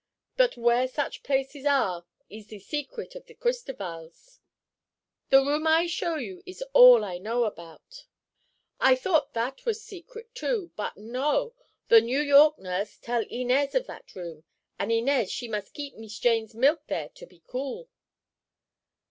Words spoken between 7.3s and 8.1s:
about.